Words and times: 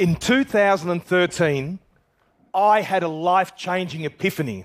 In 0.00 0.16
2013, 0.16 1.78
I 2.54 2.80
had 2.80 3.02
a 3.02 3.08
life 3.08 3.54
changing 3.54 4.06
epiphany. 4.06 4.64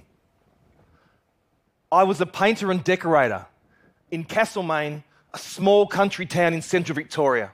I 1.92 2.04
was 2.04 2.22
a 2.22 2.26
painter 2.26 2.72
and 2.72 2.82
decorator 2.82 3.46
in 4.10 4.24
Castlemaine, 4.24 5.04
a 5.34 5.38
small 5.38 5.88
country 5.88 6.26
town 6.26 6.54
in 6.54 6.62
central 6.62 6.96
Victoria. 6.96 7.52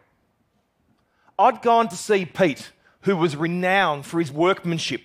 I'd 1.40 1.64
gone 1.64 1.88
to 1.88 1.96
see 1.96 2.24
Pete, 2.24 2.72
who 3.02 3.18
was 3.18 3.36
renowned 3.36 4.06
for 4.06 4.20
his 4.20 4.32
workmanship 4.32 5.02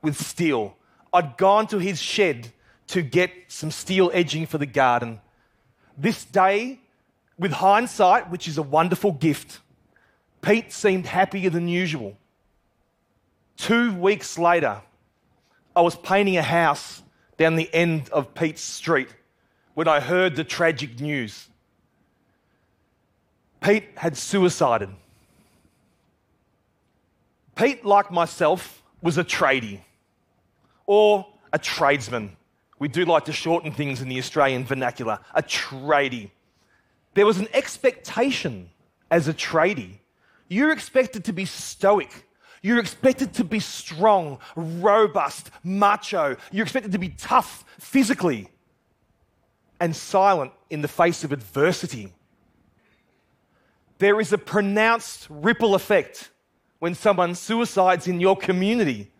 with 0.00 0.16
steel. 0.24 0.76
I'd 1.12 1.36
gone 1.36 1.66
to 1.66 1.78
his 1.78 2.00
shed 2.00 2.52
to 2.94 3.02
get 3.02 3.32
some 3.48 3.72
steel 3.72 4.12
edging 4.14 4.46
for 4.46 4.58
the 4.58 4.66
garden. 4.66 5.20
This 5.96 6.24
day, 6.24 6.78
with 7.36 7.50
hindsight, 7.50 8.30
which 8.30 8.46
is 8.46 8.56
a 8.56 8.62
wonderful 8.62 9.10
gift, 9.10 9.58
Pete 10.42 10.72
seemed 10.72 11.06
happier 11.06 11.50
than 11.50 11.68
usual. 11.68 12.16
Two 13.56 13.94
weeks 13.94 14.38
later, 14.38 14.80
I 15.74 15.80
was 15.80 15.96
painting 15.96 16.36
a 16.36 16.42
house 16.42 17.02
down 17.36 17.56
the 17.56 17.72
end 17.74 18.08
of 18.10 18.34
Pete's 18.34 18.62
street 18.62 19.08
when 19.74 19.88
I 19.88 20.00
heard 20.00 20.36
the 20.36 20.44
tragic 20.44 21.00
news. 21.00 21.48
Pete 23.60 23.84
had 23.96 24.16
suicided. 24.16 24.90
Pete, 27.56 27.84
like 27.84 28.10
myself, 28.10 28.82
was 29.02 29.18
a 29.18 29.24
tradie 29.24 29.80
or 30.86 31.26
a 31.52 31.58
tradesman. 31.58 32.36
We 32.78 32.88
do 32.88 33.04
like 33.04 33.24
to 33.24 33.32
shorten 33.32 33.72
things 33.72 34.00
in 34.00 34.08
the 34.08 34.18
Australian 34.18 34.64
vernacular. 34.64 35.18
A 35.34 35.42
tradie. 35.42 36.30
There 37.14 37.26
was 37.26 37.38
an 37.38 37.48
expectation 37.52 38.70
as 39.10 39.26
a 39.26 39.34
tradie. 39.34 39.98
You're 40.48 40.72
expected 40.72 41.24
to 41.24 41.32
be 41.32 41.44
stoic. 41.44 42.26
You're 42.62 42.80
expected 42.80 43.34
to 43.34 43.44
be 43.44 43.60
strong, 43.60 44.38
robust, 44.56 45.50
macho. 45.62 46.36
You're 46.50 46.64
expected 46.64 46.92
to 46.92 46.98
be 46.98 47.10
tough 47.10 47.64
physically 47.78 48.48
and 49.80 49.94
silent 49.94 50.52
in 50.70 50.82
the 50.82 50.88
face 50.88 51.22
of 51.22 51.32
adversity. 51.32 52.12
There 53.98 54.20
is 54.20 54.32
a 54.32 54.38
pronounced 54.38 55.26
ripple 55.30 55.74
effect 55.74 56.30
when 56.78 56.94
someone 56.94 57.34
suicides 57.34 58.06
in 58.06 58.20
your 58.20 58.36
community. 58.36 59.10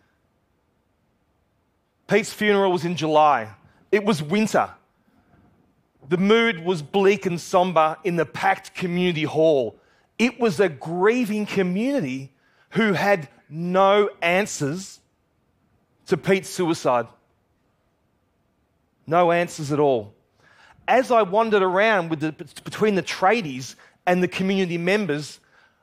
Pete's 2.07 2.33
funeral 2.33 2.73
was 2.73 2.85
in 2.85 2.97
July. 2.97 3.55
It 3.93 4.05
was 4.05 4.23
winter. 4.23 4.71
The 6.09 6.17
mood 6.17 6.65
was 6.65 6.81
bleak 6.81 7.27
and 7.27 7.41
somber 7.41 7.97
in 8.03 8.17
the 8.17 8.25
packed 8.25 8.75
community 8.75 9.25
hall. 9.25 9.79
It 10.19 10.41
was 10.41 10.59
a 10.61 10.69
grieving 10.69 11.47
community 11.47 12.33
who 12.71 12.93
had 12.93 13.29
no 13.49 14.11
answers 14.21 15.01
to 16.07 16.17
Pete's 16.17 16.49
suicide. 16.49 17.07
No 19.07 19.33
answers 19.33 19.73
at 19.73 19.79
all. 19.79 20.15
As 20.87 21.11
I 21.11 21.23
wandered 21.23 21.63
around 21.63 22.11
the, 22.11 22.33
between 22.33 22.95
the 22.95 23.03
tradies 23.03 23.75
and 24.07 24.23
the 24.23 24.29
community 24.29 24.79
members, 24.79 25.39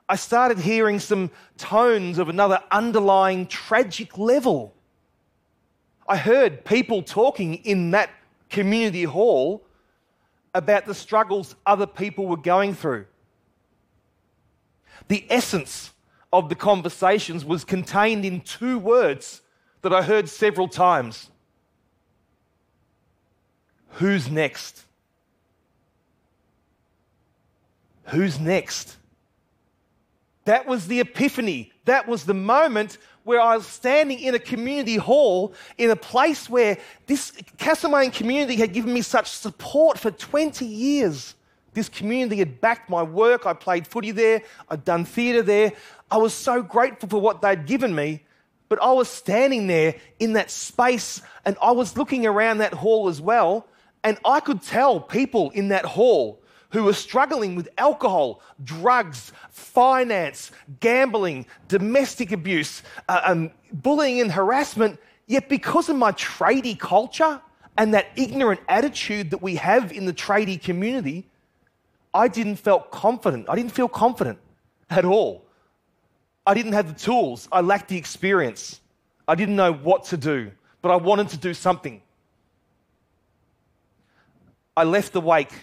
I 0.08 0.16
started 0.16 0.60
hearing 0.60 1.00
some 1.00 1.32
tones 1.58 2.20
of 2.20 2.30
another 2.30 2.60
underlying 2.72 3.48
tragic 3.48 4.18
level. 4.18 4.74
I 6.08 6.18
heard 6.18 6.66
people 6.66 7.02
talking 7.02 7.56
in 7.56 7.92
that 7.92 8.12
community 8.50 9.04
hall 9.04 9.64
about 10.54 10.86
the 10.86 10.94
struggles 10.94 11.56
other 11.66 11.88
people 11.88 12.28
were 12.28 12.38
going 12.38 12.74
through. 12.76 13.06
The 15.08 15.26
essence 15.30 15.94
of 16.34 16.50
the 16.50 16.56
conversations 16.56 17.46
was 17.46 17.64
contained 17.64 18.26
in 18.26 18.42
two 18.42 18.80
words 18.80 19.42
that 19.82 19.94
I 19.94 20.02
heard 20.02 20.28
several 20.30 20.68
times 20.68 21.30
Who's 23.96 24.30
next? 24.30 24.84
Who's 28.08 28.40
next? 28.40 28.98
That 30.44 30.68
was 30.68 30.88
the 30.88 31.00
epiphany. 31.00 31.72
That 31.86 32.08
was 32.08 32.26
the 32.26 32.34
moment 32.34 32.98
where 33.24 33.42
I 33.42 33.56
was 33.56 33.66
standing 33.66 34.20
in 34.20 34.36
a 34.36 34.40
community 34.40 34.98
hall 34.98 35.54
in 35.78 35.90
a 35.90 35.96
place 35.96 36.50
where 36.50 36.78
this 37.08 37.32
Castlemaine 37.58 38.12
community 38.12 38.56
had 38.56 38.74
given 38.74 38.94
me 38.94 39.02
such 39.02 39.28
support 39.28 39.98
for 39.98 40.12
20 40.12 40.66
years. 40.66 41.36
This 41.76 41.90
community 41.90 42.38
had 42.38 42.60
backed 42.62 42.90
my 42.90 43.04
work. 43.04 43.46
I 43.46 43.54
played 43.54 43.86
footy 43.86 44.12
there, 44.12 44.42
I'd 44.70 44.84
done 44.86 45.06
theatre 45.06 45.44
there. 45.44 45.74
I 46.10 46.18
was 46.18 46.34
so 46.34 46.64
grateful 46.64 47.10
for 47.10 47.22
what 47.22 47.42
they'd 47.42 47.68
given 47.68 47.94
me. 47.94 48.24
But 48.70 48.82
I 48.82 48.92
was 48.94 49.10
standing 49.10 49.68
there 49.68 49.96
in 50.18 50.34
that 50.34 50.50
space 50.50 51.22
and 51.44 51.56
I 51.62 51.72
was 51.72 51.98
looking 51.98 52.26
around 52.26 52.58
that 52.60 52.74
hall 52.74 53.10
as 53.10 53.22
well. 53.22 53.68
And 54.04 54.18
I 54.26 54.40
could 54.40 54.62
tell 54.62 55.00
people 55.00 55.52
in 55.52 55.68
that 55.68 55.86
hall 55.86 56.42
who 56.70 56.84
were 56.84 56.94
struggling 56.94 57.56
with 57.56 57.70
alcohol, 57.78 58.42
drugs, 58.64 59.34
finance, 59.50 60.52
gambling, 60.80 61.46
domestic 61.68 62.32
abuse, 62.32 62.82
uh, 63.10 63.22
um, 63.26 63.52
bullying, 63.72 64.22
and 64.22 64.32
harassment. 64.32 65.00
Yet, 65.28 65.50
because 65.50 65.90
of 65.90 65.96
my 65.96 66.12
tradie 66.14 66.80
culture 66.80 67.42
and 67.78 67.94
that 67.94 68.08
ignorant 68.16 68.62
attitude 68.70 69.32
that 69.32 69.42
we 69.42 69.56
have 69.56 69.92
in 69.92 70.06
the 70.06 70.14
tradie 70.14 70.62
community, 70.62 71.28
I 72.16 72.28
didn't 72.28 72.56
feel 72.56 72.80
confident. 72.80 73.48
I 73.50 73.56
didn't 73.56 73.74
feel 73.74 73.88
confident 73.88 74.40
at 74.90 75.06
all. 75.06 75.46
I 76.48 76.54
didn't 76.54 76.74
have 76.74 76.88
the 76.88 77.00
tools. 77.00 77.48
I 77.52 77.62
lacked 77.62 77.90
the 77.90 77.98
experience. 77.98 78.80
I 79.28 79.36
didn't 79.36 79.56
know 79.56 79.74
what 79.74 80.06
to 80.06 80.18
do, 80.18 80.52
but 80.82 80.90
I 80.90 80.96
wanted 80.96 81.30
to 81.30 81.38
do 81.38 81.54
something. 81.54 82.02
I 84.78 84.84
left 84.84 85.14
the 85.14 85.22
wake 85.22 85.54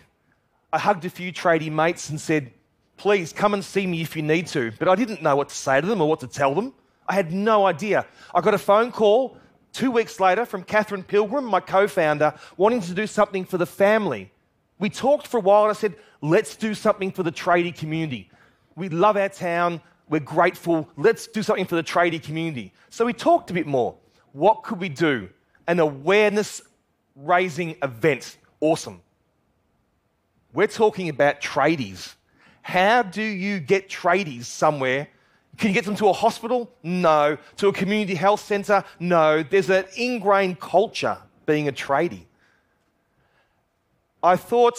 I 0.72 0.78
hugged 0.78 1.04
a 1.04 1.10
few 1.10 1.32
tradie 1.32 1.70
mates 1.70 2.08
and 2.08 2.18
said, 2.18 2.50
Please 2.96 3.32
come 3.32 3.52
and 3.52 3.64
see 3.64 3.86
me 3.86 4.00
if 4.00 4.16
you 4.16 4.22
need 4.22 4.46
to. 4.48 4.72
But 4.78 4.88
I 4.88 4.94
didn't 4.94 5.22
know 5.22 5.36
what 5.36 5.48
to 5.50 5.54
say 5.54 5.80
to 5.80 5.86
them 5.86 6.00
or 6.00 6.08
what 6.08 6.20
to 6.20 6.26
tell 6.26 6.54
them. 6.54 6.72
I 7.06 7.14
had 7.14 7.32
no 7.32 7.66
idea. 7.66 8.06
I 8.34 8.40
got 8.40 8.54
a 8.54 8.58
phone 8.58 8.92
call 8.92 9.36
two 9.72 9.90
weeks 9.90 10.20
later 10.20 10.46
from 10.46 10.62
Catherine 10.62 11.02
Pilgrim, 11.02 11.44
my 11.44 11.60
co 11.60 11.88
founder, 11.88 12.32
wanting 12.56 12.80
to 12.82 12.94
do 12.94 13.06
something 13.06 13.44
for 13.44 13.58
the 13.58 13.66
family. 13.66 14.30
We 14.82 14.90
talked 14.90 15.28
for 15.28 15.36
a 15.36 15.40
while 15.40 15.62
and 15.62 15.70
I 15.70 15.74
said, 15.74 15.94
Let's 16.20 16.56
do 16.56 16.74
something 16.74 17.12
for 17.12 17.22
the 17.22 17.30
tradie 17.30 17.72
community. 17.72 18.28
We 18.74 18.88
love 18.88 19.16
our 19.16 19.28
town. 19.28 19.80
We're 20.08 20.18
grateful. 20.18 20.88
Let's 20.96 21.28
do 21.28 21.40
something 21.40 21.66
for 21.66 21.76
the 21.76 21.84
tradie 21.84 22.20
community. 22.20 22.72
So 22.90 23.04
we 23.04 23.12
talked 23.12 23.48
a 23.52 23.54
bit 23.54 23.68
more. 23.68 23.94
What 24.32 24.64
could 24.64 24.80
we 24.80 24.88
do? 24.88 25.28
An 25.68 25.78
awareness 25.78 26.62
raising 27.14 27.76
event. 27.80 28.38
Awesome. 28.58 29.00
We're 30.52 30.66
talking 30.66 31.08
about 31.08 31.40
tradies. 31.40 32.14
How 32.62 33.04
do 33.04 33.22
you 33.22 33.60
get 33.60 33.88
tradies 33.88 34.46
somewhere? 34.46 35.06
Can 35.58 35.68
you 35.68 35.74
get 35.74 35.84
them 35.84 35.96
to 35.96 36.08
a 36.08 36.12
hospital? 36.12 36.72
No. 36.82 37.38
To 37.58 37.68
a 37.68 37.72
community 37.72 38.16
health 38.16 38.40
centre? 38.40 38.82
No. 38.98 39.44
There's 39.44 39.70
an 39.70 39.84
ingrained 39.96 40.58
culture 40.58 41.18
being 41.46 41.68
a 41.68 41.72
tradie. 41.72 42.24
I 44.22 44.36
thought, 44.36 44.78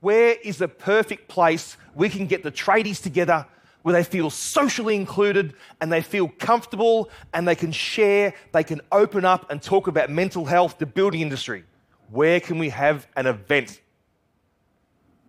where 0.00 0.36
is 0.42 0.60
a 0.60 0.68
perfect 0.68 1.28
place 1.28 1.76
we 1.94 2.08
can 2.08 2.26
get 2.26 2.42
the 2.42 2.52
tradies 2.52 3.02
together 3.02 3.46
where 3.82 3.94
they 3.94 4.04
feel 4.04 4.28
socially 4.30 4.96
included 4.96 5.54
and 5.80 5.90
they 5.90 6.02
feel 6.02 6.28
comfortable 6.38 7.10
and 7.32 7.48
they 7.48 7.54
can 7.54 7.72
share, 7.72 8.34
they 8.52 8.64
can 8.64 8.80
open 8.92 9.24
up 9.24 9.50
and 9.50 9.62
talk 9.62 9.86
about 9.86 10.10
mental 10.10 10.44
health, 10.44 10.78
the 10.78 10.86
building 10.86 11.20
industry? 11.20 11.64
Where 12.10 12.40
can 12.40 12.58
we 12.58 12.70
have 12.70 13.06
an 13.16 13.26
event? 13.26 13.80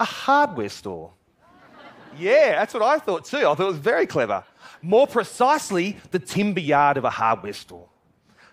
a 0.02 0.04
hardware 0.04 0.68
store. 0.68 1.12
yeah, 2.18 2.54
that's 2.54 2.74
what 2.74 2.84
I 2.84 2.98
thought 2.98 3.24
too. 3.24 3.38
I 3.38 3.54
thought 3.54 3.60
it 3.60 3.66
was 3.66 3.78
very 3.78 4.08
clever. 4.08 4.44
More 4.82 5.06
precisely, 5.06 5.98
the 6.10 6.18
timber 6.18 6.60
yard 6.60 6.98
of 6.98 7.06
a 7.06 7.10
hardware 7.10 7.54
store. 7.54 7.88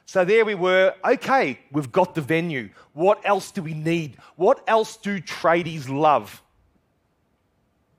So 0.08 0.24
there 0.24 0.46
we 0.46 0.54
were. 0.54 0.94
Okay, 1.04 1.58
we've 1.70 1.92
got 1.92 2.14
the 2.14 2.22
venue. 2.22 2.70
What 2.94 3.20
else 3.26 3.50
do 3.50 3.62
we 3.62 3.74
need? 3.74 4.16
What 4.36 4.64
else 4.66 4.96
do 4.96 5.20
tradies 5.20 5.86
love? 5.86 6.42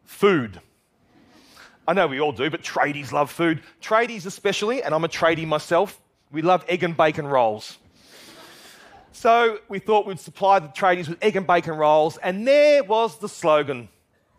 Food. 0.06 0.60
I 1.88 1.94
know 1.94 2.08
we 2.08 2.20
all 2.20 2.32
do, 2.32 2.50
but 2.50 2.64
tradies 2.64 3.12
love 3.12 3.30
food. 3.30 3.62
Tradies, 3.80 4.26
especially, 4.26 4.82
and 4.82 4.96
I'm 4.96 5.04
a 5.04 5.08
tradie 5.08 5.46
myself, 5.46 6.02
we 6.32 6.42
love 6.42 6.66
egg 6.68 6.82
and 6.82 6.98
bacon 6.98 7.28
rolls. 7.28 7.78
So 9.12 9.60
we 9.70 9.78
thought 9.78 10.08
we'd 10.08 10.20
supply 10.20 10.58
the 10.58 10.70
tradies 10.70 11.08
with 11.10 11.24
egg 11.24 11.36
and 11.36 11.46
bacon 11.46 11.76
rolls, 11.76 12.18
and 12.18 12.48
there 12.48 12.84
was 12.84 13.20
the 13.20 13.30
slogan 13.30 13.88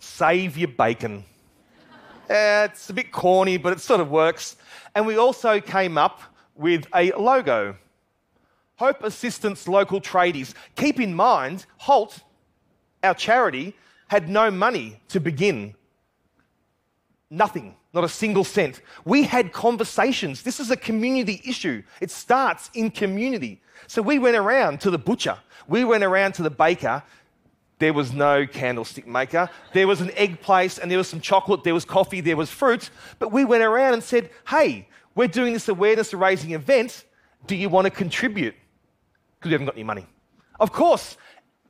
Save 0.00 0.58
your 0.58 0.70
bacon. 0.70 1.22
uh, 2.28 2.66
it's 2.68 2.90
a 2.90 2.92
bit 2.92 3.12
corny, 3.12 3.58
but 3.58 3.72
it 3.72 3.78
sort 3.78 4.00
of 4.00 4.10
works. 4.10 4.56
And 4.96 5.06
we 5.06 5.18
also 5.18 5.60
came 5.60 5.96
up 5.96 6.20
with 6.54 6.86
a 6.94 7.12
logo 7.12 7.76
Hope 8.80 9.02
Assistance 9.04 9.68
Local 9.68 10.00
Tradies. 10.00 10.54
Keep 10.74 11.00
in 11.00 11.14
mind, 11.14 11.66
HALT, 11.76 12.20
our 13.02 13.12
charity, 13.12 13.76
had 14.08 14.30
no 14.30 14.50
money 14.50 14.98
to 15.08 15.20
begin. 15.20 15.74
Nothing, 17.28 17.76
not 17.92 18.04
a 18.04 18.08
single 18.08 18.42
cent. 18.42 18.80
We 19.04 19.24
had 19.24 19.52
conversations. 19.52 20.42
This 20.42 20.60
is 20.60 20.70
a 20.70 20.78
community 20.78 21.42
issue. 21.44 21.82
It 22.00 22.10
starts 22.10 22.70
in 22.72 22.90
community. 22.90 23.60
So 23.86 24.00
we 24.00 24.18
went 24.18 24.36
around 24.36 24.80
to 24.80 24.90
the 24.90 24.98
butcher, 24.98 25.36
we 25.68 25.84
went 25.84 26.02
around 26.02 26.32
to 26.36 26.42
the 26.42 26.50
baker. 26.50 27.02
There 27.80 27.94
was 27.94 28.12
no 28.12 28.46
candlestick 28.46 29.06
maker. 29.06 29.48
There 29.72 29.88
was 29.88 30.02
an 30.02 30.10
egg 30.12 30.42
place 30.42 30.78
and 30.78 30.90
there 30.90 30.98
was 30.98 31.08
some 31.08 31.20
chocolate, 31.20 31.64
there 31.64 31.74
was 31.74 31.86
coffee, 31.86 32.20
there 32.20 32.36
was 32.36 32.50
fruit. 32.50 32.90
But 33.18 33.32
we 33.32 33.44
went 33.44 33.64
around 33.64 33.94
and 33.94 34.04
said, 34.04 34.30
hey, 34.48 34.86
we're 35.14 35.28
doing 35.28 35.54
this 35.54 35.66
awareness 35.66 36.12
raising 36.12 36.52
event. 36.52 37.04
Do 37.46 37.56
you 37.56 37.70
want 37.70 37.86
to 37.86 37.90
contribute? 37.90 38.54
Because 39.38 39.48
we 39.48 39.52
haven't 39.52 39.66
got 39.66 39.76
any 39.76 39.84
money. 39.84 40.06
Of 40.60 40.72
course, 40.72 41.16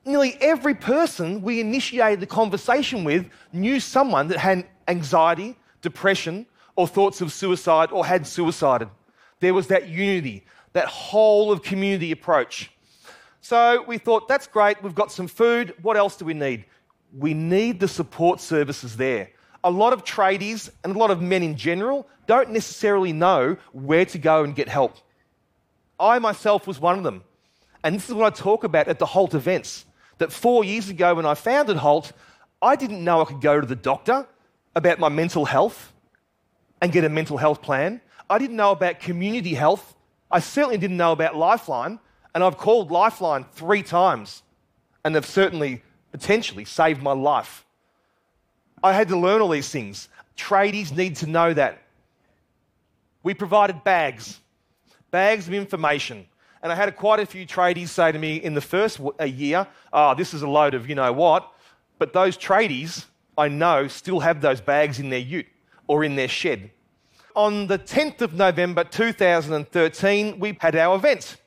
nearly 0.03 0.37
every 0.41 0.75
person 0.75 1.41
we 1.41 1.61
initiated 1.61 2.19
the 2.19 2.27
conversation 2.27 3.05
with 3.05 3.27
knew 3.53 3.79
someone 3.79 4.27
that 4.27 4.37
had 4.37 4.67
anxiety, 4.89 5.57
depression, 5.81 6.45
or 6.75 6.87
thoughts 6.87 7.21
of 7.21 7.31
suicide 7.31 7.89
or 7.91 8.05
had 8.05 8.27
suicided. 8.27 8.89
There 9.39 9.53
was 9.53 9.67
that 9.67 9.87
unity, 9.87 10.43
that 10.73 10.87
whole 10.87 11.53
of 11.53 11.61
community 11.63 12.11
approach. 12.11 12.70
So 13.41 13.83
we 13.87 13.97
thought, 13.97 14.27
that's 14.27 14.47
great, 14.47 14.81
we've 14.83 14.95
got 14.95 15.11
some 15.11 15.27
food, 15.27 15.73
what 15.81 15.97
else 15.97 16.15
do 16.15 16.25
we 16.25 16.35
need? 16.35 16.65
We 17.17 17.33
need 17.33 17.79
the 17.79 17.87
support 17.87 18.39
services 18.39 18.95
there. 18.95 19.31
A 19.63 19.71
lot 19.71 19.93
of 19.93 20.03
tradies 20.03 20.69
and 20.83 20.95
a 20.95 20.99
lot 20.99 21.11
of 21.11 21.21
men 21.21 21.43
in 21.43 21.57
general 21.57 22.07
don't 22.27 22.51
necessarily 22.51 23.11
know 23.11 23.57
where 23.73 24.05
to 24.05 24.17
go 24.17 24.43
and 24.43 24.55
get 24.55 24.69
help. 24.69 24.95
I 25.99 26.19
myself 26.19 26.67
was 26.67 26.79
one 26.79 26.97
of 26.97 27.03
them. 27.03 27.23
And 27.83 27.95
this 27.95 28.07
is 28.07 28.13
what 28.13 28.31
I 28.31 28.35
talk 28.35 28.63
about 28.63 28.87
at 28.87 28.99
the 28.99 29.05
HALT 29.07 29.33
events. 29.33 29.85
That 30.19 30.31
four 30.31 30.63
years 30.63 30.89
ago, 30.89 31.15
when 31.15 31.25
I 31.25 31.33
founded 31.33 31.77
HALT, 31.77 32.13
I 32.61 32.75
didn't 32.75 33.03
know 33.03 33.21
I 33.21 33.25
could 33.25 33.41
go 33.41 33.59
to 33.59 33.65
the 33.65 33.75
doctor 33.75 34.27
about 34.75 34.99
my 34.99 35.09
mental 35.09 35.45
health 35.45 35.93
and 36.79 36.91
get 36.91 37.03
a 37.03 37.09
mental 37.09 37.37
health 37.37 37.61
plan. 37.61 38.01
I 38.29 38.37
didn't 38.37 38.55
know 38.55 38.71
about 38.71 38.99
community 38.99 39.55
health. 39.55 39.95
I 40.29 40.39
certainly 40.39 40.77
didn't 40.77 40.97
know 40.97 41.11
about 41.11 41.35
Lifeline. 41.35 41.99
And 42.33 42.43
I've 42.43 42.57
called 42.57 42.91
Lifeline 42.91 43.45
three 43.53 43.83
times, 43.83 44.43
and 45.03 45.15
they've 45.15 45.25
certainly 45.25 45.83
potentially 46.11 46.65
saved 46.65 47.01
my 47.01 47.13
life. 47.13 47.65
I 48.83 48.93
had 48.93 49.09
to 49.09 49.17
learn 49.17 49.41
all 49.41 49.49
these 49.49 49.69
things. 49.69 50.09
Tradies 50.37 50.95
need 50.95 51.17
to 51.17 51.27
know 51.27 51.53
that. 51.53 51.81
We 53.23 53.33
provided 53.33 53.83
bags, 53.83 54.39
bags 55.11 55.47
of 55.47 55.53
information. 55.53 56.25
And 56.63 56.71
I 56.71 56.75
had 56.75 56.95
quite 56.95 57.19
a 57.19 57.25
few 57.25 57.45
tradies 57.45 57.89
say 57.89 58.11
to 58.11 58.19
me 58.19 58.37
in 58.37 58.53
the 58.53 58.61
first 58.61 58.99
year, 59.25 59.67
oh, 59.91 60.15
this 60.15 60.33
is 60.33 60.41
a 60.41 60.47
load 60.47 60.73
of 60.73 60.87
you 60.87 60.95
know 60.95 61.11
what. 61.11 61.51
But 61.97 62.13
those 62.13 62.37
tradies, 62.37 63.05
I 63.37 63.47
know, 63.47 63.87
still 63.87 64.19
have 64.19 64.41
those 64.41 64.61
bags 64.61 64.99
in 64.99 65.09
their 65.09 65.19
ute 65.19 65.47
or 65.87 66.03
in 66.03 66.15
their 66.15 66.27
shed. 66.27 66.71
On 67.35 67.67
the 67.67 67.79
10th 67.79 68.21
of 68.21 68.33
November 68.33 68.83
2013, 68.83 70.39
we 70.39 70.57
had 70.59 70.75
our 70.75 70.95
event. 70.95 71.37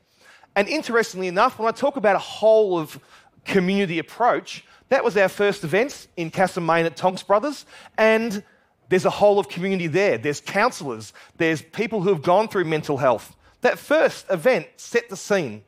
And 0.57 0.69
interestingly 0.69 1.29
enough, 1.29 1.59
when 1.59 1.69
I 1.69 1.73
talk 1.73 1.97
about 1.97 2.17
a 2.17 2.21
whole 2.21 2.79
of 2.79 2.99
community 3.45 3.99
approach, 3.99 4.65
that 4.89 5.03
was 5.05 5.17
our 5.17 5.29
first 5.29 5.65
event 5.65 6.07
in 6.17 6.31
Castlemaine 6.31 6.87
at 6.87 6.97
Tonks 6.97 7.23
Brothers. 7.23 7.67
And 7.99 8.43
there's 8.89 9.05
a 9.05 9.11
whole 9.11 9.39
of 9.39 9.49
community 9.49 9.87
there. 9.87 10.19
There's 10.19 10.41
counsellors, 10.41 11.13
there's 11.37 11.63
people 11.63 12.03
who 12.03 12.11
have 12.11 12.23
gone 12.23 12.49
through 12.49 12.65
mental 12.65 12.99
health. 12.99 13.35
That 13.63 13.79
first 13.79 14.27
event 14.31 14.67
set 14.77 15.09
the 15.09 15.17
scene. 15.17 15.65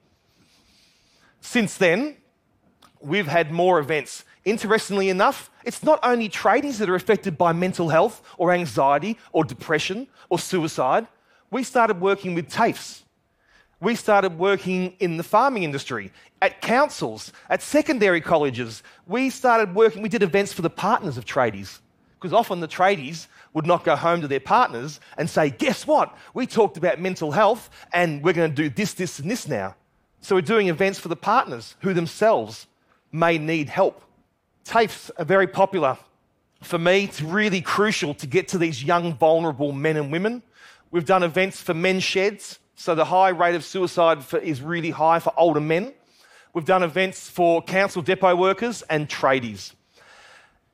Since 1.41 1.77
then, 1.79 2.17
we've 3.01 3.27
had 3.27 3.51
more 3.51 3.79
events. 3.79 4.25
Interestingly 4.45 5.09
enough, 5.09 5.51
it's 5.65 5.83
not 5.83 5.99
only 6.03 6.29
tradies 6.29 6.79
that 6.79 6.89
are 6.91 6.95
affected 6.95 7.37
by 7.39 7.53
mental 7.53 7.89
health 7.89 8.23
or 8.37 8.53
anxiety 8.53 9.19
or 9.33 9.45
depression 9.45 10.07
or 10.29 10.39
suicide. 10.39 11.07
We 11.51 11.63
started 11.63 12.01
working 12.01 12.35
with 12.35 12.51
TAFEs. 12.51 13.03
We 13.81 13.95
started 13.95 14.39
working 14.39 14.95
in 15.01 15.17
the 15.17 15.23
farming 15.23 15.63
industry, 15.63 16.11
at 16.41 16.63
councils, 16.63 17.33
at 17.51 17.63
secondary 17.63 18.21
colleges. 18.21 18.83
We 19.07 19.31
started 19.31 19.75
working, 19.75 20.03
we 20.03 20.09
did 20.09 20.23
events 20.23 20.53
for 20.53 20.63
the 20.63 20.71
partners 20.71 21.19
of 21.19 21.25
tradies. 21.25 21.81
Because 22.19 22.33
often 22.33 22.61
the 22.61 22.69
tradies 22.69 23.27
would 23.53 23.67
not 23.67 23.85
go 23.85 23.95
home 23.95 24.23
to 24.23 24.29
their 24.29 24.41
partners 24.41 25.01
and 25.19 25.29
say, 25.29 25.51
Guess 25.51 25.87
what? 25.87 26.17
We 26.33 26.47
talked 26.47 26.79
about 26.79 26.99
mental 26.99 27.31
health 27.31 27.69
and 27.93 28.23
we're 28.23 28.33
going 28.33 28.51
to 28.51 28.63
do 28.63 28.71
this, 28.71 28.95
this, 28.95 29.19
and 29.19 29.31
this 29.31 29.47
now. 29.47 29.77
So 30.23 30.35
we're 30.35 30.41
doing 30.41 30.69
events 30.69 30.99
for 30.99 31.09
the 31.09 31.17
partners 31.17 31.77
who 31.81 31.93
themselves 31.93 32.67
may 33.13 33.37
need 33.37 33.69
help. 33.69 34.03
TAFEs 34.65 35.11
are 35.19 35.25
very 35.25 35.47
popular. 35.47 35.99
For 36.63 36.79
me, 36.79 37.05
it's 37.05 37.21
really 37.21 37.61
crucial 37.61 38.15
to 38.15 38.27
get 38.27 38.49
to 38.49 38.59
these 38.59 38.83
young, 38.83 39.15
vulnerable 39.15 39.73
men 39.73 39.97
and 39.97 40.11
women. 40.11 40.43
We've 40.91 41.05
done 41.05 41.23
events 41.23 41.61
for 41.61 41.75
men's 41.75 42.03
sheds, 42.03 42.59
so 42.77 42.95
the 42.95 43.07
high 43.07 43.31
rate 43.31 43.55
of 43.55 43.65
suicide 43.65 44.23
for, 44.23 44.39
is 44.39 44.61
really 44.61 44.91
high 44.91 45.19
for 45.19 45.33
older 45.37 45.61
men. 45.61 45.93
We've 46.53 46.65
done 46.65 46.83
events 46.83 47.29
for 47.29 47.63
council 47.63 48.03
depot 48.03 48.37
workers 48.37 48.83
and 48.83 49.09
tradies. 49.09 49.73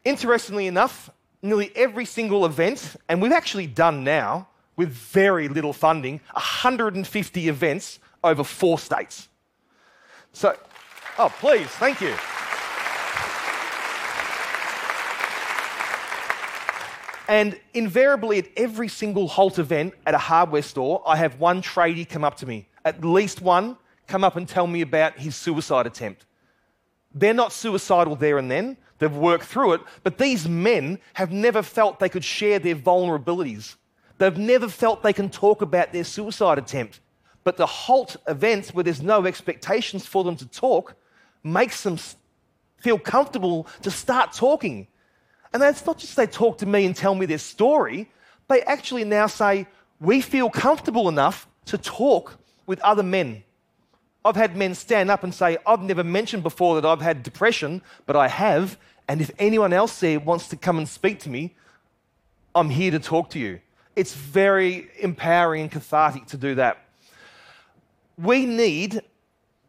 Interestingly 0.04 0.66
enough, 0.66 1.10
nearly 1.42 1.72
every 1.74 2.04
single 2.04 2.44
event, 2.44 2.96
and 3.08 3.22
we've 3.22 3.32
actually 3.32 3.68
done 3.68 4.04
now 4.04 4.48
with 4.76 4.90
very 4.90 5.48
little 5.48 5.72
funding, 5.72 6.20
150 6.32 7.48
events 7.48 8.00
over 8.24 8.42
four 8.42 8.78
states. 8.78 9.28
So, 10.32 10.56
oh, 11.18 11.32
please, 11.38 11.66
thank 11.66 12.00
you. 12.00 12.14
And 17.32 17.58
invariably, 17.72 18.40
at 18.40 18.48
every 18.58 18.88
single 18.88 19.26
HALT 19.26 19.58
event 19.58 19.94
at 20.04 20.12
a 20.12 20.18
hardware 20.18 20.60
store, 20.60 21.02
I 21.06 21.16
have 21.16 21.40
one 21.40 21.62
tradie 21.62 22.06
come 22.06 22.24
up 22.24 22.36
to 22.36 22.46
me, 22.46 22.68
at 22.84 23.02
least 23.02 23.40
one, 23.40 23.78
come 24.06 24.22
up 24.22 24.36
and 24.36 24.46
tell 24.46 24.66
me 24.66 24.82
about 24.82 25.18
his 25.18 25.34
suicide 25.34 25.86
attempt. 25.86 26.26
They're 27.14 27.32
not 27.32 27.54
suicidal 27.54 28.16
there 28.16 28.36
and 28.36 28.50
then, 28.50 28.76
They've 28.98 29.16
worked 29.16 29.46
through 29.46 29.72
it, 29.72 29.80
but 30.04 30.16
these 30.18 30.46
men 30.48 31.00
have 31.14 31.32
never 31.32 31.60
felt 31.60 31.98
they 31.98 32.08
could 32.08 32.22
share 32.22 32.60
their 32.60 32.76
vulnerabilities. 32.76 33.74
They've 34.18 34.38
never 34.38 34.68
felt 34.68 35.02
they 35.02 35.12
can 35.12 35.28
talk 35.28 35.60
about 35.60 35.92
their 35.92 36.04
suicide 36.04 36.58
attempt. 36.58 37.00
But 37.42 37.56
the 37.56 37.66
HALT 37.66 38.16
events, 38.28 38.72
where 38.72 38.84
there's 38.84 39.02
no 39.02 39.26
expectations 39.26 40.06
for 40.06 40.22
them 40.22 40.36
to 40.36 40.46
talk, 40.46 40.94
makes 41.42 41.82
them 41.82 41.98
feel 42.78 42.96
comfortable 42.96 43.66
to 43.80 43.90
start 43.90 44.34
talking. 44.34 44.86
And 45.52 45.62
that's 45.62 45.84
not 45.84 45.98
just 45.98 46.16
they 46.16 46.26
talk 46.26 46.58
to 46.58 46.66
me 46.66 46.86
and 46.86 46.96
tell 46.96 47.14
me 47.14 47.26
their 47.26 47.38
story, 47.38 48.10
they 48.48 48.62
actually 48.62 49.04
now 49.04 49.26
say, 49.26 49.66
We 50.00 50.20
feel 50.20 50.50
comfortable 50.50 51.08
enough 51.08 51.46
to 51.66 51.78
talk 51.78 52.38
with 52.66 52.80
other 52.80 53.02
men. 53.02 53.44
I've 54.24 54.36
had 54.36 54.56
men 54.56 54.74
stand 54.74 55.10
up 55.10 55.24
and 55.24 55.34
say, 55.34 55.58
I've 55.66 55.82
never 55.82 56.04
mentioned 56.04 56.42
before 56.42 56.80
that 56.80 56.88
I've 56.88 57.00
had 57.00 57.22
depression, 57.22 57.82
but 58.06 58.16
I 58.16 58.28
have. 58.28 58.78
And 59.08 59.20
if 59.20 59.30
anyone 59.38 59.72
else 59.72 59.98
there 60.00 60.20
wants 60.20 60.48
to 60.48 60.56
come 60.56 60.78
and 60.78 60.88
speak 60.88 61.18
to 61.20 61.28
me, 61.28 61.54
I'm 62.54 62.70
here 62.70 62.92
to 62.92 63.00
talk 63.00 63.30
to 63.30 63.38
you. 63.38 63.60
It's 63.96 64.14
very 64.14 64.88
empowering 65.00 65.62
and 65.62 65.70
cathartic 65.70 66.26
to 66.26 66.36
do 66.36 66.54
that. 66.54 66.78
We 68.16 68.46
need 68.46 69.02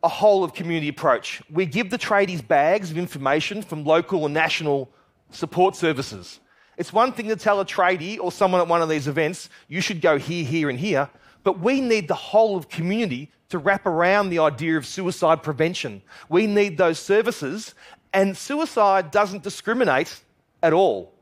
a 0.03 0.09
whole 0.09 0.43
of 0.43 0.53
community 0.53 0.89
approach. 0.89 1.41
We 1.49 1.65
give 1.65 1.89
the 1.89 1.97
tradies 1.97 2.45
bags 2.45 2.91
of 2.91 2.97
information 2.97 3.61
from 3.61 3.85
local 3.85 4.25
and 4.25 4.33
national 4.33 4.89
support 5.33 5.75
services. 5.75 6.39
It's 6.77 6.91
one 6.91 7.11
thing 7.11 7.27
to 7.27 7.35
tell 7.35 7.59
a 7.59 7.65
tradie 7.65 8.19
or 8.19 8.31
someone 8.31 8.61
at 8.61 8.67
one 8.67 8.81
of 8.81 8.89
these 8.89 9.07
events, 9.07 9.49
you 9.67 9.81
should 9.81 10.01
go 10.01 10.17
here, 10.17 10.43
here, 10.43 10.69
and 10.69 10.79
here, 10.79 11.09
but 11.43 11.59
we 11.59 11.81
need 11.81 12.07
the 12.07 12.15
whole 12.15 12.55
of 12.55 12.69
community 12.69 13.31
to 13.49 13.57
wrap 13.57 13.85
around 13.85 14.29
the 14.29 14.39
idea 14.39 14.77
of 14.77 14.85
suicide 14.85 15.43
prevention. 15.43 16.01
We 16.29 16.47
need 16.47 16.77
those 16.77 16.97
services, 16.97 17.75
and 18.11 18.35
suicide 18.35 19.11
doesn't 19.11 19.43
discriminate 19.43 20.21
at 20.63 20.73
all. 20.73 21.13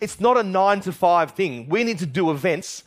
It's 0.00 0.20
not 0.20 0.36
a 0.36 0.42
nine 0.42 0.80
to 0.82 0.92
five 0.92 1.32
thing. 1.32 1.68
We 1.68 1.84
need 1.84 1.98
to 1.98 2.06
do 2.06 2.30
events 2.30 2.84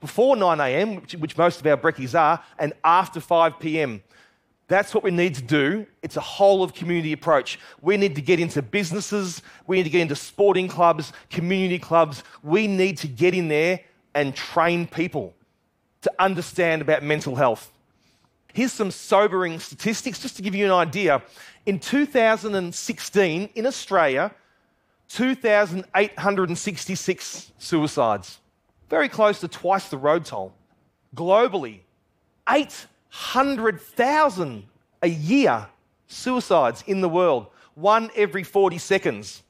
before 0.00 0.36
9 0.36 0.60
a.m., 0.60 0.96
which, 1.18 1.36
most 1.36 1.60
of 1.60 1.66
our 1.66 1.76
brekkies 1.76 2.18
are, 2.18 2.42
and 2.58 2.72
after 2.84 3.18
5 3.18 3.58
p.m. 3.58 4.02
That's 4.68 4.94
what 4.94 5.04
we 5.04 5.12
need 5.12 5.36
to 5.36 5.42
do. 5.42 5.86
It's 6.02 6.16
a 6.16 6.20
whole 6.20 6.64
of 6.64 6.74
community 6.74 7.12
approach. 7.12 7.60
We 7.82 7.96
need 7.96 8.16
to 8.16 8.22
get 8.22 8.40
into 8.40 8.62
businesses, 8.62 9.42
we 9.66 9.76
need 9.76 9.84
to 9.84 9.90
get 9.90 10.00
into 10.00 10.16
sporting 10.16 10.66
clubs, 10.66 11.12
community 11.30 11.78
clubs. 11.78 12.24
We 12.42 12.66
need 12.66 12.98
to 12.98 13.08
get 13.08 13.34
in 13.34 13.48
there 13.48 13.80
and 14.14 14.34
train 14.34 14.86
people 14.86 15.34
to 16.02 16.12
understand 16.18 16.82
about 16.82 17.04
mental 17.04 17.36
health. 17.36 17.70
Here's 18.52 18.72
some 18.72 18.90
sobering 18.90 19.60
statistics 19.60 20.20
just 20.20 20.36
to 20.36 20.42
give 20.42 20.54
you 20.54 20.64
an 20.64 20.72
idea. 20.72 21.22
In 21.66 21.78
2016, 21.78 23.50
in 23.54 23.66
Australia, 23.66 24.32
2,866 25.08 27.52
suicides, 27.58 28.40
very 28.88 29.08
close 29.08 29.40
to 29.40 29.48
twice 29.48 29.88
the 29.88 29.98
road 29.98 30.24
toll. 30.24 30.54
Globally, 31.14 31.80
800,000 33.16 34.64
a 35.02 35.08
year 35.08 35.66
suicides 36.06 36.84
in 36.86 37.00
the 37.00 37.08
world, 37.08 37.46
one 37.74 38.10
every 38.14 38.42
40 38.42 38.78
seconds. 38.78 39.42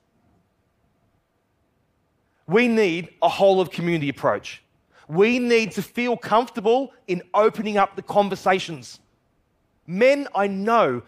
We 2.47 2.69
need 2.69 3.09
a 3.23 3.29
whole 3.29 3.61
of 3.61 3.71
community 3.71 4.09
approach. 4.09 4.63
We 5.09 5.39
need 5.39 5.73
to 5.73 5.83
feel 5.83 6.17
comfortable 6.17 6.93
in 7.07 7.23
opening 7.35 7.77
up 7.77 7.97
the 7.97 8.03
conversations. 8.03 9.01
Men 9.87 10.29
I 10.35 10.47
know 10.47 11.03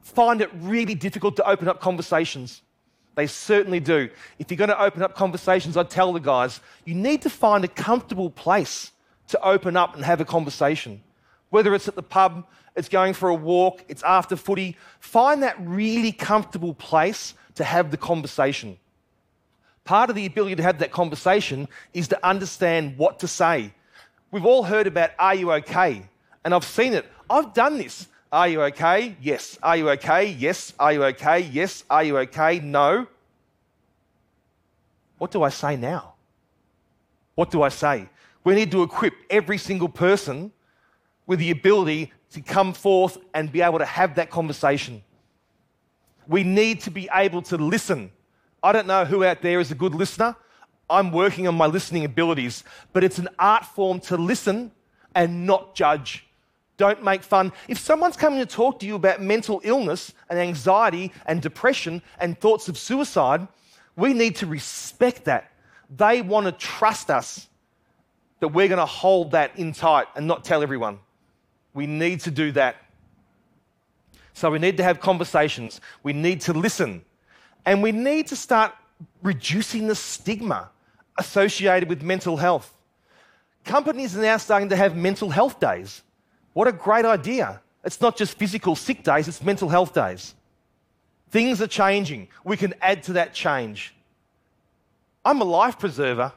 find 0.00 0.40
it 0.40 0.50
really 0.54 0.94
difficult 0.94 1.36
to 1.36 1.48
open 1.48 1.68
up 1.68 1.80
conversations. 1.80 2.62
They 3.16 3.26
certainly 3.26 3.80
do. 3.80 4.08
If 4.38 4.50
you're 4.50 4.56
going 4.56 4.70
to 4.70 4.80
open 4.80 5.02
up 5.02 5.14
conversations, 5.14 5.76
I 5.76 5.82
tell 5.82 6.12
the 6.12 6.20
guys, 6.20 6.60
you 6.84 6.94
need 6.94 7.22
to 7.22 7.30
find 7.30 7.64
a 7.64 7.68
comfortable 7.68 8.30
place 8.30 8.92
to 9.28 9.40
open 9.42 9.76
up 9.76 9.94
and 9.94 10.04
have 10.04 10.20
a 10.20 10.24
conversation. 10.24 11.02
Whether 11.50 11.74
it's 11.74 11.88
at 11.88 11.94
the 11.94 12.02
pub, 12.02 12.46
it's 12.76 12.88
going 12.88 13.14
for 13.14 13.28
a 13.28 13.34
walk, 13.34 13.84
it's 13.88 14.02
after 14.02 14.36
footy, 14.36 14.76
find 15.00 15.42
that 15.42 15.56
really 15.60 16.12
comfortable 16.12 16.74
place 16.74 17.34
to 17.56 17.64
have 17.64 17.90
the 17.90 17.96
conversation. 17.96 18.78
Part 19.84 20.10
of 20.10 20.16
the 20.16 20.26
ability 20.26 20.56
to 20.56 20.62
have 20.62 20.78
that 20.80 20.92
conversation 20.92 21.66
is 21.94 22.08
to 22.08 22.26
understand 22.26 22.98
what 22.98 23.18
to 23.20 23.28
say. 23.28 23.72
We've 24.30 24.44
all 24.44 24.62
heard 24.62 24.86
about, 24.86 25.10
are 25.18 25.34
you 25.34 25.50
okay? 25.52 26.02
And 26.44 26.54
I've 26.54 26.64
seen 26.64 26.92
it. 26.92 27.06
I've 27.30 27.54
done 27.54 27.78
this. 27.78 28.06
Are 28.30 28.46
you 28.46 28.62
okay? 28.64 29.16
Yes. 29.20 29.58
Are 29.62 29.76
you 29.76 29.88
okay? 29.90 30.26
Yes. 30.26 30.74
Are 30.78 30.92
you 30.92 31.04
okay? 31.04 31.40
Yes. 31.40 31.84
Are 31.88 32.04
you 32.04 32.18
okay? 32.18 32.60
No. 32.60 33.06
What 35.16 35.30
do 35.30 35.42
I 35.42 35.48
say 35.48 35.76
now? 35.76 36.14
What 37.34 37.50
do 37.50 37.62
I 37.62 37.70
say? 37.70 38.08
We 38.44 38.54
need 38.54 38.70
to 38.72 38.82
equip 38.82 39.14
every 39.30 39.58
single 39.58 39.88
person 39.88 40.52
with 41.28 41.38
the 41.38 41.52
ability 41.52 42.10
to 42.32 42.40
come 42.40 42.72
forth 42.72 43.18
and 43.32 43.52
be 43.52 43.60
able 43.60 43.78
to 43.78 43.84
have 43.84 44.16
that 44.16 44.30
conversation. 44.30 45.02
We 46.26 46.42
need 46.42 46.80
to 46.80 46.90
be 46.90 47.08
able 47.14 47.42
to 47.42 47.56
listen. 47.56 48.10
I 48.62 48.72
don't 48.72 48.88
know 48.88 49.04
who 49.04 49.22
out 49.22 49.40
there 49.42 49.60
is 49.60 49.70
a 49.70 49.76
good 49.76 49.94
listener. 49.94 50.34
I'm 50.90 51.12
working 51.12 51.46
on 51.46 51.54
my 51.54 51.66
listening 51.66 52.04
abilities, 52.04 52.64
but 52.92 53.04
it's 53.04 53.18
an 53.18 53.28
art 53.38 53.64
form 53.64 54.00
to 54.00 54.16
listen 54.16 54.72
and 55.14 55.46
not 55.46 55.74
judge. 55.74 56.24
Don't 56.78 57.04
make 57.04 57.22
fun. 57.22 57.52
If 57.66 57.78
someone's 57.78 58.16
coming 58.16 58.38
to 58.38 58.46
talk 58.46 58.80
to 58.80 58.86
you 58.86 58.94
about 58.94 59.20
mental 59.20 59.60
illness 59.64 60.14
and 60.30 60.38
anxiety 60.38 61.12
and 61.26 61.42
depression 61.42 62.02
and 62.18 62.38
thoughts 62.40 62.68
of 62.68 62.78
suicide, 62.78 63.46
we 63.96 64.14
need 64.14 64.36
to 64.36 64.46
respect 64.46 65.24
that. 65.24 65.52
They 65.94 66.22
want 66.22 66.46
to 66.46 66.52
trust 66.52 67.10
us 67.10 67.48
that 68.40 68.48
we're 68.48 68.68
going 68.68 68.78
to 68.78 68.86
hold 68.86 69.32
that 69.32 69.58
in 69.58 69.72
tight 69.72 70.06
and 70.14 70.26
not 70.26 70.44
tell 70.44 70.62
everyone. 70.62 71.00
We 71.78 71.86
need 71.86 72.18
to 72.22 72.32
do 72.32 72.50
that. 72.52 72.74
So 74.34 74.50
we 74.50 74.58
need 74.58 74.78
to 74.78 74.82
have 74.82 74.98
conversations. 74.98 75.80
We 76.02 76.12
need 76.12 76.40
to 76.40 76.52
listen. 76.52 77.04
And 77.64 77.84
we 77.84 77.92
need 77.92 78.26
to 78.26 78.34
start 78.34 78.72
reducing 79.22 79.86
the 79.86 79.94
stigma 79.94 80.70
associated 81.18 81.88
with 81.88 82.02
mental 82.02 82.36
health. 82.36 82.76
Companies 83.64 84.16
are 84.16 84.22
now 84.22 84.38
starting 84.38 84.68
to 84.70 84.74
have 84.74 84.96
mental 84.96 85.30
health 85.30 85.60
days. 85.60 86.02
What 86.52 86.66
a 86.66 86.72
great 86.72 87.04
idea. 87.04 87.62
It's 87.84 88.00
not 88.00 88.16
just 88.16 88.36
physical 88.36 88.74
sick 88.74 89.04
days, 89.04 89.28
it's 89.28 89.40
mental 89.40 89.68
health 89.68 89.94
days. 89.94 90.34
Things 91.30 91.62
are 91.62 91.68
changing. 91.68 92.26
We 92.42 92.56
can 92.56 92.74
add 92.82 93.04
to 93.04 93.12
that 93.12 93.34
change. 93.34 93.94
I'm 95.24 95.40
a 95.40 95.44
life 95.44 95.78
preserver. 95.78 96.32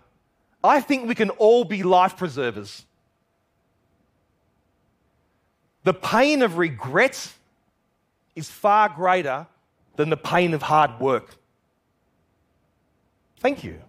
I 0.64 0.82
think 0.82 1.08
we 1.08 1.16
can 1.16 1.32
all 1.32 1.64
be 1.64 1.82
life 1.82 2.16
preservers. 2.16 2.86
The 5.84 5.94
pain 5.94 6.42
of 6.42 6.58
regret 6.58 7.34
is 8.36 8.50
far 8.50 8.90
greater 8.90 9.48
than 9.96 10.10
the 10.10 10.18
pain 10.18 10.54
of 10.54 10.62
hard 10.62 11.00
work. 11.00 11.36
Thank 13.40 13.64
you. 13.64 13.82